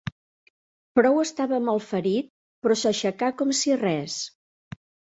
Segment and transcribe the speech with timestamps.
[0.99, 2.33] Prou estava malferit,
[2.65, 4.21] però s'aixecà com si res.